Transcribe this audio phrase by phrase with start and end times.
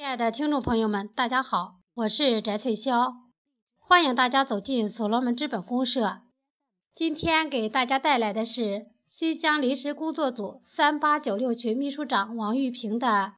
[0.00, 3.16] 亲爱的听众朋友们，大家好，我是翟翠霄，
[3.76, 6.22] 欢迎大家走进所罗门资本公社。
[6.94, 13.34] 今天给大家带来的是新疆临时工作组三八九六群秘书长王玉平的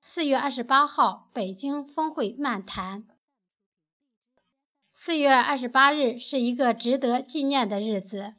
[0.00, 3.04] 四月二十八号北京峰会漫谈。
[4.94, 8.32] 四月二十八日是一个值得纪念的日子，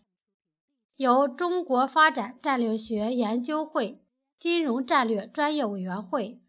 [0.96, 4.02] 由中国发展战略学研究会、
[4.40, 6.42] 金融战略专业委员会。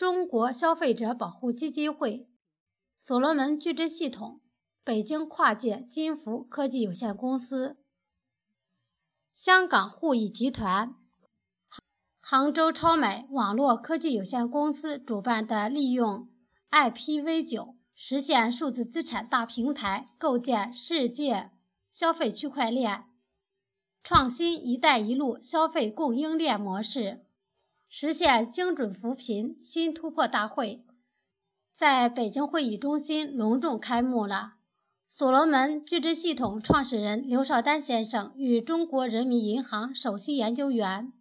[0.00, 2.26] 中国消费者保护基金会、
[2.98, 4.40] 所罗门矩阵系统、
[4.82, 7.76] 北京跨界金服科技有限公司、
[9.34, 10.94] 香港互益集团、
[12.18, 16.30] 杭州超美网络科技有限公司主办的利用
[16.70, 21.50] IPv9 实现数字资产大平台，构建世界
[21.90, 23.04] 消费区块链，
[24.02, 27.26] 创新“一带一路”消费供应链模式。
[27.92, 30.84] 实现精准扶贫新突破大会
[31.74, 34.52] 在北京会议中心隆重开幕了。
[35.08, 41.12] 所罗门矩阵系统创始人刘少丹先生与中国人民银行首席研究员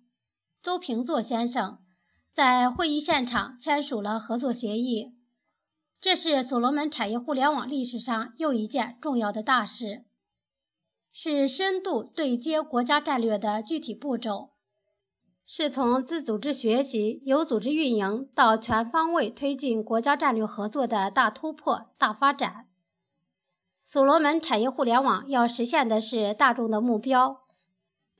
[0.61, 1.79] 邹平作先生
[2.31, 5.15] 在会议现场签署了合作协议，
[5.99, 10.05] 这是所罗门产业互联网历史上又一件重要的大事，
[11.11, 14.51] 是深度对接国家战略的具体步骤。
[15.51, 22.67] 是从自组织学习、有组织运营到全方位推进国家战略合作的大突破、大发展。
[23.83, 27.41] 所罗门产业互联网要实现的是大众的目标，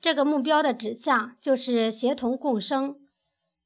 [0.01, 2.95] 这个目标的指向就是协同共生。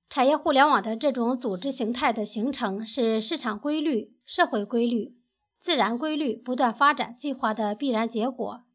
[0.09, 5.15] 产业互联网的这种组织形态的形成，是市场规律、社会规律、
[5.57, 8.65] 自然规律不断发展计划的必然结果。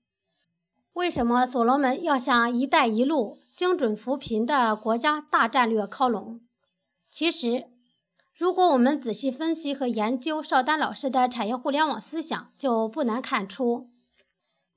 [0.94, 3.38] 为什么所罗门要向“一带一路”？
[3.58, 6.40] 精准扶贫的国家大战略靠拢。
[7.10, 7.66] 其实，
[8.32, 13.88] 如果我们仔细分析和研究邵丹老师的产业互联网思想，就不难看出，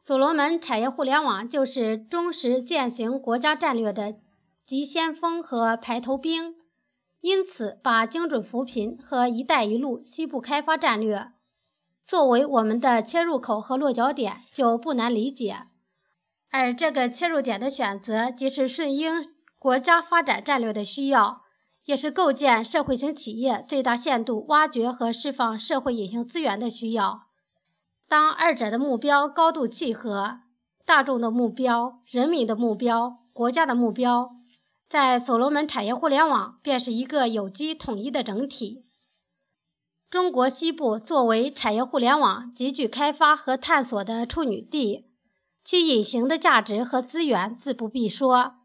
[0.02, 4.16] 所罗门产业互联网就是忠实践行国家战略的
[4.66, 6.55] 急先锋和排头兵。
[7.20, 11.28] 因此，把精准扶贫和“一带一路”西部开发战略
[12.04, 15.67] 作为我们的切入口和落脚点，就不难理解。
[16.52, 19.26] 而这个切入点的选择，既是顺应
[19.58, 21.44] 国家发展战略的需要，
[21.86, 27.22] 也是构建社会型企业最大限度挖掘和释放社会隐形资源的需要。
[28.08, 30.42] 当二者的目标高度契合，
[30.86, 34.32] 大众的目标、人民的目标、国家的目标，
[34.90, 38.84] 在所罗门产业互联网便是一个有机统一的整体。
[40.10, 45.08] 中国西部作为产业互联网极具开发和探索的处女地。
[45.64, 48.55] 其隐形的价值和资源自不必说，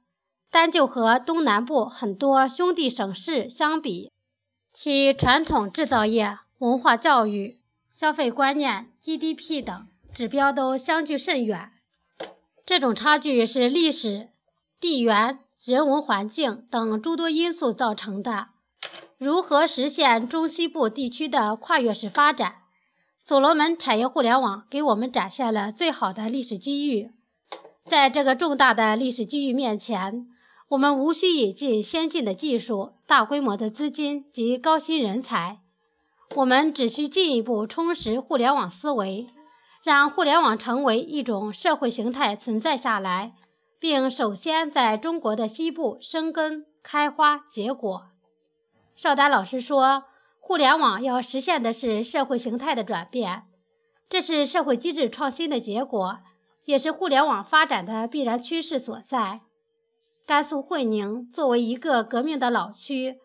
[0.51, 4.13] 单就和东南部很多兄弟省市相比，
[4.73, 7.59] 其传统制造业、文化教育、
[7.91, 11.71] 消费观念、GDP 等指标都相距甚远。
[12.65, 14.29] 这种差距是历史、
[14.81, 18.49] 地缘、人文环境等诸多因素造成的。
[19.19, 22.57] 如何实现中西部地区的跨越式发展？
[23.27, 27.11] 所罗门产业互联网给我们展现了最好的历史机遇。
[27.85, 30.29] 在这个重大的历史机遇面前，
[30.69, 35.59] 我们无需引进先进的技术、大规模的资金及高薪人才，
[36.37, 39.27] 我们只需进一步充实互联网思维，
[39.83, 43.35] 让互联网成为一种社会形态存在下来，
[43.81, 48.05] 并首先在中国的西部生根、开花、结果。
[48.95, 50.05] 邵丹老师说。
[50.47, 53.43] 互联网要实现的是社会形态的转变，
[54.09, 56.21] 这是社会机制创新的结果，
[56.65, 59.41] 也是互联网发展的必然趋势所在。
[60.25, 63.17] 甘肃会宁作为一个革命的老区，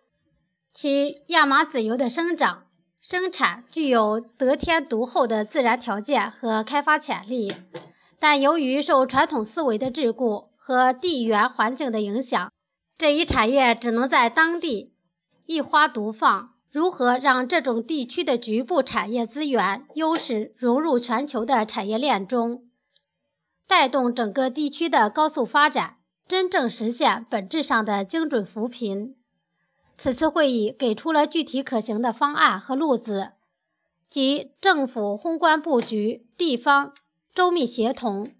[0.73, 2.63] 其亚麻籽油的生长
[2.99, 7.53] 生产具有得天独厚的自然条件和开发潜力，
[8.19, 12.51] 但由于受传统思维的桎梏和地缘环境的影响，
[12.97, 14.95] 这一产业只能在当地
[15.45, 16.50] 一花独放。
[16.71, 22.63] 如何让这种地区的局部产业资源优势融入全球的产业链中，
[23.67, 25.97] 带动整个地区的高速发展，
[26.29, 29.17] 真正实现本质上的精准扶贫？
[29.97, 33.33] 此次会议给出了具体可行的方案和路子，
[34.09, 36.93] 即政府宏观布局、地方
[37.35, 38.31] 周密协同、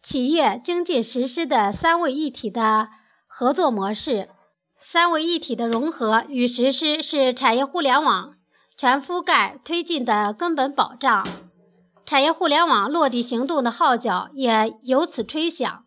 [0.00, 2.88] 企业经济实施的三位一体的
[3.26, 4.28] 合作模式。
[4.82, 8.34] 三位一体的融合与实施是产业互联网
[8.76, 11.26] 全覆盖推进的根本保障。
[12.06, 15.84] 产业互联网落地行动的号角也由此吹响。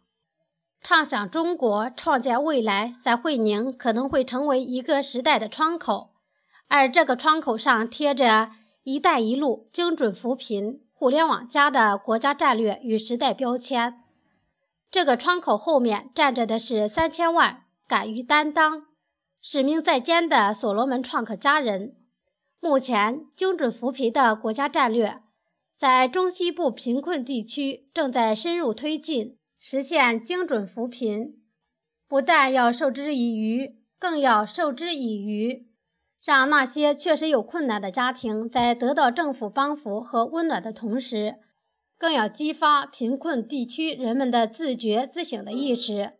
[0.82, 6.12] 畅想中国，创建未来，在会宁可能会成为一个时代的窗口，
[6.68, 8.52] 而这个窗口上贴着
[8.84, 14.02] “一带一路”精准扶贫、互联网加的国家战略与时代标签。
[14.92, 18.86] 这个窗口后面站着的是三千万敢于担当、
[19.42, 21.96] 使命在肩的所罗门创客家人。
[22.60, 25.22] 目前，精准扶贫的国家战略
[25.78, 31.42] 在中西部贫困地区正在深入推进，实现精准扶贫，
[32.08, 35.68] 不但要授之以渔，更要授之以渔。
[36.24, 41.36] 让那些确实有困难的家庭在得到政府帮扶和温暖的同时，
[41.98, 46.14] 更要激发贫困地区人们的自觉自省的意识，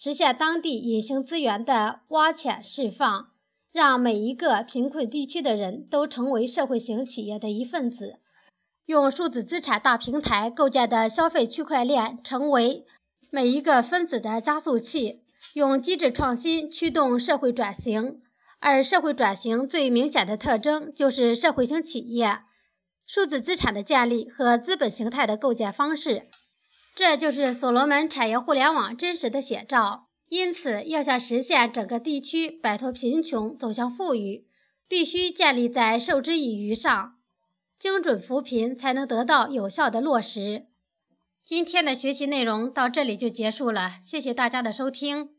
[0.00, 3.30] 实现当地隐形资源的挖潜释放，
[3.72, 8.20] 让每一个贫困地区的人都成为社会型企业的一份子，
[8.86, 12.86] 用数字资产大平台构建的消费区块链成为
[13.28, 15.24] 每一个分子的加速器，
[15.54, 18.22] 用机制创新驱动社会转型。
[18.60, 22.38] 而社会转型最明显的特征就是社会型企业、
[23.04, 26.28] 数字资产的建立和资本形态的构建方式，
[26.94, 30.08] 这就是所罗门产业互联网真实的写照。
[30.28, 34.46] 因此，要想实现整个地区摆脱贫穷走向富裕，
[34.86, 37.16] 必须建立在授之以渔上，
[37.78, 40.66] 精准扶贫才能得到有效的落实。
[41.42, 45.30] 今天的学习内容到这里就结束了，谢谢大家的收听。